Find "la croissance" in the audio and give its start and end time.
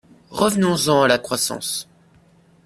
1.07-1.87